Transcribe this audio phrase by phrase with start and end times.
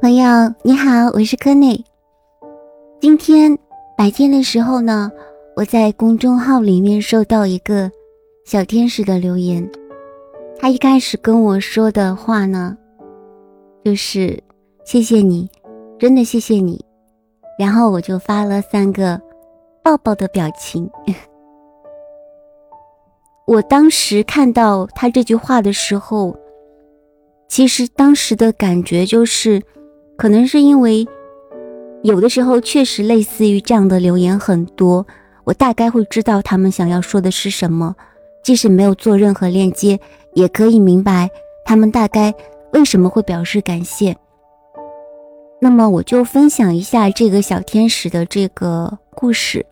[0.00, 0.24] 朋友
[0.62, 1.84] 你好，我是柯内。
[3.00, 3.58] 今天
[3.96, 5.10] 白天的时候呢，
[5.56, 7.90] 我在公众号里面收到一个
[8.44, 9.68] 小天使的留言。
[10.58, 12.76] 他一开始跟我说的话呢，
[13.84, 14.40] 就是
[14.84, 15.50] 谢谢你，
[15.98, 16.82] 真的谢谢你。
[17.58, 19.20] 然后我就发了三个
[19.82, 20.88] 抱抱的表情。
[23.46, 26.34] 我当时看到他这句话的时候，
[27.54, 29.62] 其实当时的感觉就是。
[30.16, 31.06] 可能是因为
[32.04, 35.04] 有的时候确实类似于这样的留言很多，
[35.42, 37.96] 我大概会知道他们想要说的是什么，
[38.44, 39.98] 即使没有做任何链接，
[40.34, 41.28] 也可以明白
[41.64, 42.32] 他们大概
[42.72, 44.16] 为什么会表示感谢。
[45.60, 49.66] 那么我就分享一下这个小天使的这个故事。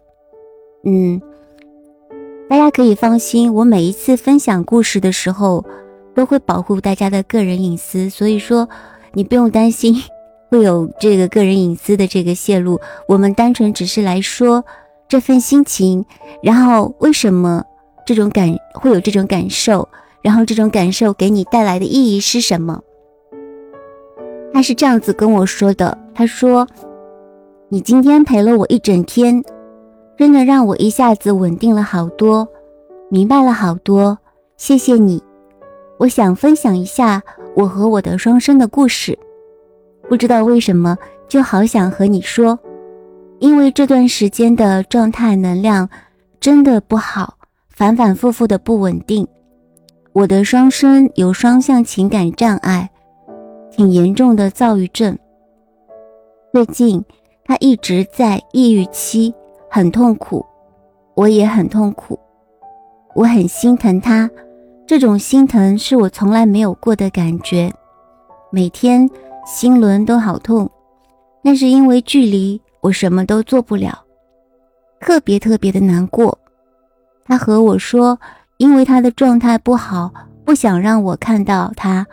[0.85, 1.23] 嗯，
[2.49, 5.65] 大家可以放心，我每一次分享故事的时候
[6.15, 8.69] 都会保护大家的个人隐私，所以说
[9.13, 9.95] 你不用担心。
[10.53, 12.79] 会有这个个人隐私的这个泄露，
[13.09, 14.63] 我们单纯只是来说
[15.09, 16.05] 这份心情，
[16.43, 17.65] 然后为什么
[18.05, 19.89] 这种感会有这种感受，
[20.21, 22.83] 然后这种感受给你带来的意义是什么？
[24.53, 26.69] 他是这样子跟我说的，他说
[27.71, 29.43] ：“你今天陪了我一整天，
[30.19, 32.47] 真的让我一下子稳定了好多，
[33.09, 34.19] 明白了好多，
[34.59, 35.23] 谢谢你。
[36.03, 37.23] 我想分享一下
[37.55, 39.17] 我和我的双生的故事。”
[40.11, 42.59] 不知道为什么，就好想和你说，
[43.39, 45.89] 因为这段时间的状态能量
[46.41, 49.25] 真的不好，反反复复的不稳定。
[50.13, 52.91] 我的双生有双向情感障碍，
[53.71, 55.17] 挺严重的躁郁症。
[56.53, 57.05] 最近
[57.45, 59.33] 他一直在抑郁期，
[59.71, 60.45] 很痛苦，
[61.15, 62.19] 我也很痛苦。
[63.15, 64.29] 我很心疼他，
[64.93, 67.73] 这种心疼是我从来没有过的感觉，
[68.51, 69.09] 每天。
[69.47, 70.71] 心轮都好痛，
[71.43, 74.05] 那是因为距离，我什么都做不了，
[75.01, 76.39] 特别特别的难过。
[77.25, 78.21] 他和我说，
[78.59, 80.13] 因为他的状态不好，
[80.45, 82.07] 不想让我看到他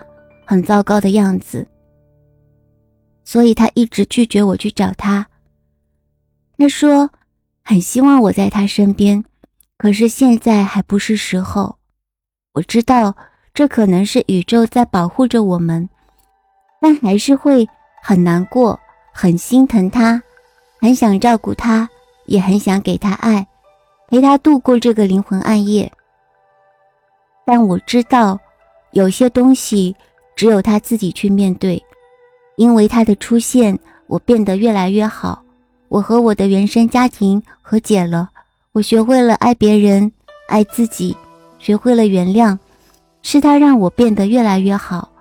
[0.46, 1.68] 很糟糕的样子，
[3.26, 5.28] 所以他一直拒绝我去找他。
[6.58, 7.10] 他说，
[7.62, 9.26] 很希望我在他身边，
[9.78, 11.79] 可是现在还不是时候。
[12.54, 13.16] 我知道，
[13.54, 15.88] 这可能是宇宙在保护着我们。
[16.82, 17.68] 但还是会
[18.02, 18.80] 很难过，
[19.12, 20.22] 很心疼他，
[20.80, 21.90] 很想照顾他，
[22.26, 23.46] 也很想给他爱，
[24.08, 25.92] 陪他度过这个灵魂暗夜。
[27.46, 28.40] 但我知道，
[28.92, 29.96] 有些东西
[30.36, 31.84] 只有他自己去面对。
[32.56, 35.42] 因为他的出现，我变得越来越好。
[35.88, 38.30] 我和我的原生家庭和解了，
[38.74, 40.12] 我学会了爱别人，
[40.50, 41.16] 爱自己，
[41.60, 42.58] 学会了原谅。
[43.22, 45.12] 是他让我变得越来越好。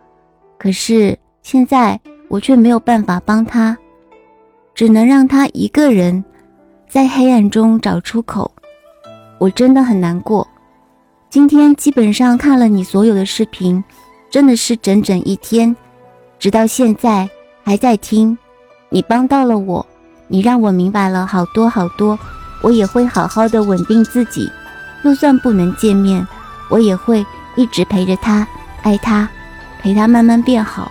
[0.58, 1.18] 可是。
[1.40, 3.74] 现在我却没有办法帮他，
[4.74, 6.22] 只能让他一个人
[6.86, 8.52] 在黑暗中找出口。
[9.38, 10.46] 我真的很难过。
[11.30, 13.82] 今天基本上看了你所有的视频，
[14.28, 15.74] 真的是整整一天，
[16.38, 17.26] 直到现在
[17.64, 18.36] 还在听。
[18.90, 19.86] 你帮到了我，
[20.26, 22.18] 你让我明白了好多好多。
[22.60, 24.50] 我也会好好的稳定自己，
[25.02, 26.26] 就算不能见面，
[26.68, 27.24] 我也会
[27.56, 28.46] 一直陪着他，
[28.82, 29.28] 爱他，
[29.80, 30.90] 陪他慢慢变好。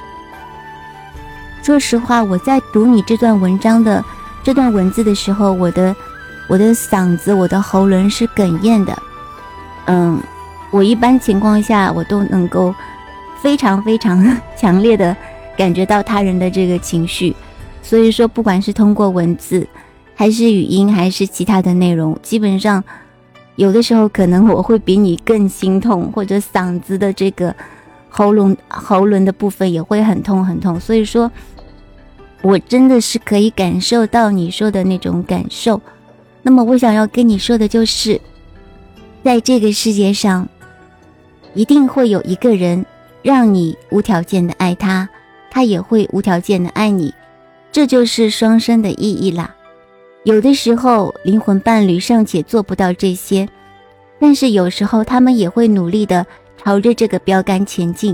[1.62, 4.03] 说实话，我在读你这段文章的
[4.44, 5.96] 这段文字的时候，我的
[6.47, 8.97] 我的嗓子、我的喉咙是哽咽的。
[9.88, 10.22] 嗯，
[10.72, 12.73] 我一般情况下我都能够
[13.41, 14.25] 非常非常
[14.57, 15.16] 强烈的
[15.57, 17.35] 感觉到他人的这个情绪，
[17.81, 19.67] 所以说不管是通过文字，
[20.16, 22.81] 还是语音，还是其他的内容，基本上
[23.57, 27.53] 有的时候可能我会比你更心痛，或者嗓子的这个
[28.07, 31.29] 喉咙喉咙的部分也会很痛很痛，所以说。
[32.44, 35.81] 我真的是可以感受到你说的那种感受，
[36.44, 38.22] 那么我想要跟你说的就是，
[39.23, 40.47] 在这个世界上，
[41.55, 42.85] 一定会有一个人
[43.23, 45.09] 让你无条件的爱他，
[45.49, 47.11] 他也会无条件的爱你，
[47.72, 49.55] 这就是双生的意义啦。
[50.28, 53.47] 有的时候灵魂伴侣尚且做不到这些，
[54.20, 56.28] 但是有时候他们也会努力的
[56.58, 58.14] 朝着这个标杆前进，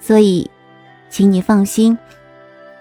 [0.00, 0.50] 所以，
[1.10, 1.96] 请你放心。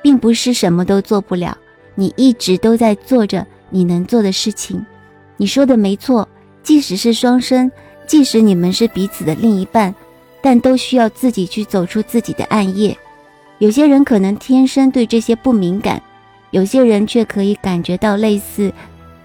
[0.01, 1.57] 并不是什么都做不了，
[1.95, 4.85] 你一直都在做着你能做的事情。
[5.35, 6.25] 你说的没错，
[6.63, 7.69] 即使是双生，
[8.07, 9.93] 即使你们是彼此的另一半，
[10.41, 12.97] 但都需要自己去走出自己的暗夜。
[13.57, 16.01] 有些人可能天生对这些不敏感，
[16.51, 18.73] 有些人却可以感觉到类似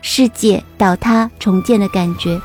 [0.02, 2.40] 世界倒塌重建的感觉。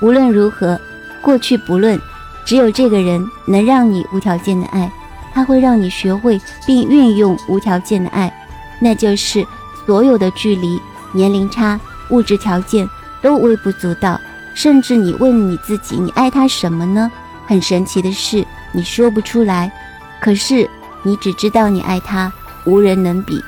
[0.00, 0.78] 无论如何，
[1.22, 2.00] 过去不论，
[2.44, 4.90] 只有这个人能让你无条件的爱。
[5.34, 8.32] 它会让你学会并运用无条件的爱，
[8.80, 9.46] 那就是
[9.84, 10.80] 所有的距离、
[11.12, 11.78] 年龄差、
[12.08, 12.88] 物质条件
[13.20, 14.18] 都微不足道。
[14.54, 17.12] 甚至你问你自己，你爱他什么呢？
[17.46, 19.70] 很神奇的是，你说不出来。
[20.20, 20.66] 可是
[21.02, 22.32] 你只知道你爱他，
[22.64, 23.44] 无人能比。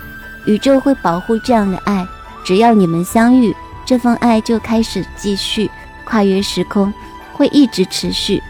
[0.49, 2.05] 宇宙会保护这样的爱，
[2.43, 3.55] 只要你们相遇，
[3.85, 5.71] 这份爱就开始继续
[6.05, 6.93] 跨越时空，
[7.35, 8.43] 会一直持续。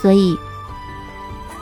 [0.00, 0.36] 所以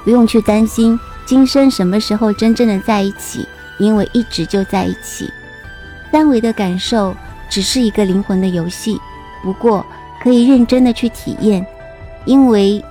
[0.05, 3.47] 不用去担心今生什么时候真正的在一起，
[3.79, 5.31] 因为一直就在一起。
[6.13, 7.15] 三维的感受
[7.49, 9.01] 只是一个灵魂的游戏，
[9.43, 9.87] 不过。
[10.19, 11.65] 可以认真的去体验，
[12.25, 12.85] 因为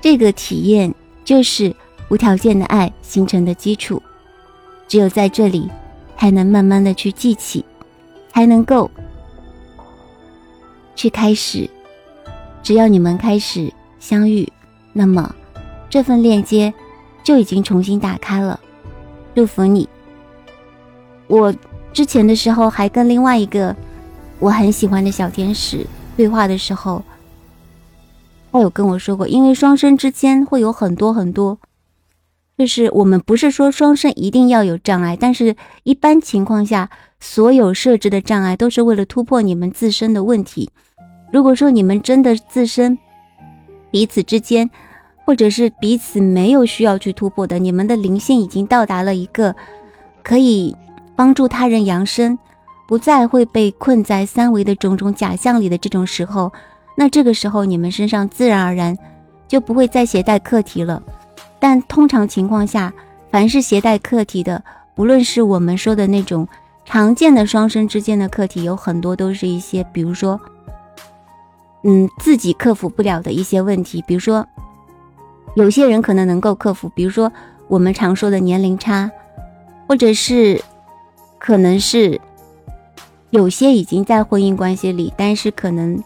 [0.00, 0.94] 这个体验
[1.26, 1.74] 就是
[2.08, 4.02] 无条件的爱形成的基础。
[4.92, 5.70] 只有在这里，
[6.18, 7.64] 才能慢慢的去记起，
[8.30, 8.90] 才能够
[10.94, 11.66] 去开始。
[12.62, 14.46] 只要你们开始相遇，
[14.92, 15.34] 那么
[15.88, 16.74] 这份链接
[17.24, 18.60] 就已经重新打开了。
[19.34, 19.88] 祝福你！
[21.26, 21.54] 我
[21.94, 23.74] 之前的时候还跟另外一个。
[24.40, 25.86] 我很喜欢的小天使
[26.18, 27.02] 对话的时候，
[28.52, 31.58] 他有跟我说过，因为双生之间会有很多很多，
[32.58, 40.70] 就是我们不是说双生一定要有障碍，但是一般情况下，所有设置的障碍都是为了突破你们自身的问题。
[41.32, 42.98] 如果说你们真的自身
[43.90, 44.70] 彼此之间，
[45.24, 49.54] 或者是彼此没有需要去突破的，你们的灵性已经到达了一个
[50.22, 50.76] 可以
[51.16, 52.38] 帮助他人扬升。
[52.88, 56.52] 不再会被困在三维的种种假象里的这种时候，
[56.94, 58.94] 那这个时候你们身上自然而然
[59.48, 61.02] 就不会再携带课题了。
[61.62, 62.92] 但通常情况下，
[63.30, 64.64] 凡是携带课题的，
[64.96, 66.48] 不论是我们说的那种
[66.84, 70.40] 常见的双生之间的课题，有很多都是一些，比如说，
[71.84, 74.02] 嗯，自己克服不了的一些问题。
[74.08, 74.44] 比如说，
[75.54, 77.32] 有些人可能能够克服，比如说
[77.68, 79.08] 我们常说的年龄差，
[79.86, 80.60] 或者是
[81.38, 82.20] 可能是。
[83.30, 86.04] 有些已经在婚姻关系里，但是可能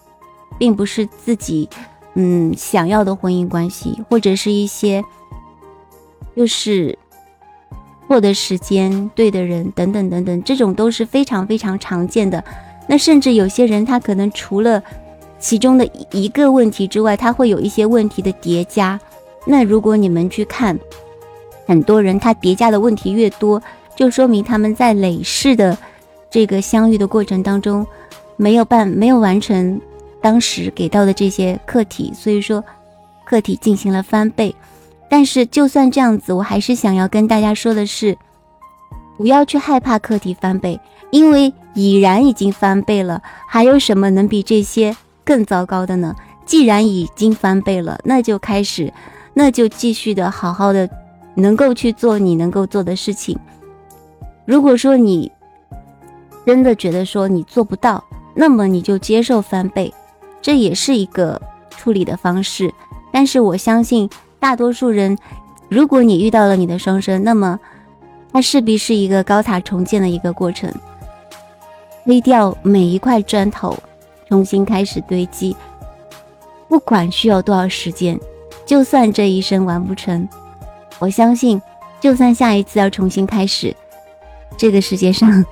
[0.59, 1.69] 并不是自己
[2.15, 5.03] 嗯想要的婚姻关系，或者是一些
[6.37, 6.97] 就是
[8.07, 12.45] 错的时间、对的人等等等等，这种都是非常非常常见的。
[12.87, 14.83] 那甚至有些人他可能除了
[15.39, 19.01] 其中的一个问题之外，他会有一些问题的叠加。
[19.47, 20.79] 那如果你们去看，
[21.67, 23.61] 很多人他叠加的问题越多，
[23.97, 25.77] 就说明他们在累世的。
[26.29, 27.87] 这个相遇的过程当中，
[28.37, 29.81] 没有办没有完成
[30.21, 32.63] 当时给到的这些课题，所以说
[33.25, 34.55] 课题进行了翻倍。
[35.09, 38.17] 但是就算这样子，我还是想要跟大家说的是，
[39.17, 40.81] 不要去害怕课题翻倍，
[41.11, 46.15] 因为已然已经翻倍了，还有什么能比这些更糟糕的呢？
[46.45, 48.93] 既然已经翻倍了，那就开始，
[49.35, 50.89] 那就继续的好好的，
[51.35, 53.39] 能够去做你能够做的事情。
[54.45, 55.31] 如果说你。
[56.47, 59.93] 真的觉得说你做不到，那么你就接受翻倍，
[60.41, 62.73] 这也是一个处理的方式。
[63.13, 64.09] 但是我相信
[64.47, 65.19] 大多数人，
[65.69, 67.59] 如果你遇到了你的双生，那么
[68.33, 70.73] 它势必是一个高塔重建的一个过程，
[72.05, 73.77] 推掉每一块砖头，
[74.29, 75.57] 重新开始堆积。
[76.69, 78.17] 不管需要多少时间，
[78.65, 80.29] 就算这一生完不成，
[81.01, 81.61] 我相信，
[81.99, 83.75] 就算下一次要重新开始，
[84.57, 85.45] 这个世界上。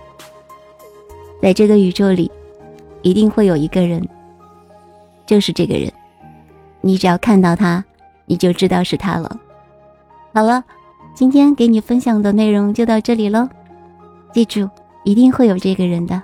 [1.42, 2.30] 在这个宇宙里，
[3.02, 4.08] 一定会有一个人，
[5.26, 5.92] 就是这个人。
[6.80, 7.84] 你只要看到他，
[8.26, 9.40] 你就知道是他了。
[10.32, 10.64] 好了，
[11.14, 13.48] 今天给你分享的内容就到这里喽。
[14.32, 14.68] 记住，
[15.04, 16.22] 一定会有这个人的。